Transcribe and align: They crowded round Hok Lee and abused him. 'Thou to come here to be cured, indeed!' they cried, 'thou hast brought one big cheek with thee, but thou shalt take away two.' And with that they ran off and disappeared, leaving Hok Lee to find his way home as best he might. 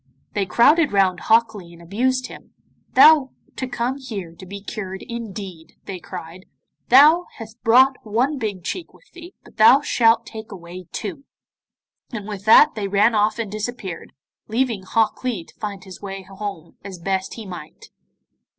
They 0.33 0.47
crowded 0.47 0.91
round 0.91 1.19
Hok 1.19 1.53
Lee 1.53 1.73
and 1.73 1.79
abused 1.79 2.25
him. 2.25 2.55
'Thou 2.95 3.29
to 3.55 3.67
come 3.67 3.97
here 3.99 4.33
to 4.33 4.47
be 4.47 4.59
cured, 4.59 5.03
indeed!' 5.03 5.73
they 5.85 5.99
cried, 5.99 6.47
'thou 6.89 7.27
hast 7.37 7.61
brought 7.61 7.97
one 8.03 8.39
big 8.39 8.63
cheek 8.63 8.95
with 8.95 9.11
thee, 9.13 9.35
but 9.43 9.57
thou 9.57 9.81
shalt 9.81 10.25
take 10.25 10.51
away 10.51 10.87
two.' 10.91 11.25
And 12.11 12.27
with 12.27 12.45
that 12.45 12.73
they 12.73 12.87
ran 12.87 13.13
off 13.13 13.37
and 13.37 13.51
disappeared, 13.51 14.13
leaving 14.47 14.81
Hok 14.81 15.23
Lee 15.23 15.43
to 15.43 15.53
find 15.59 15.83
his 15.83 16.01
way 16.01 16.23
home 16.23 16.77
as 16.83 16.97
best 16.97 17.35
he 17.35 17.45
might. 17.45 17.91